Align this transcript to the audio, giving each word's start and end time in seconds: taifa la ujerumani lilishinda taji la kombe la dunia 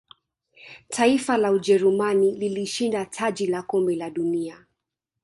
taifa 0.89 1.37
la 1.37 1.51
ujerumani 1.51 2.31
lilishinda 2.31 3.05
taji 3.05 3.47
la 3.47 3.63
kombe 3.63 3.95
la 3.95 4.09
dunia 4.09 4.65